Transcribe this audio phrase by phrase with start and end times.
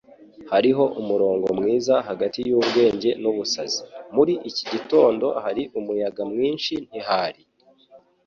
[0.51, 3.79] Hariho umurongo mwiza hagati yubwenge nubusazi.
[4.15, 7.41] Muri iki gitondo hari umuyaga mwinshi, ntihari?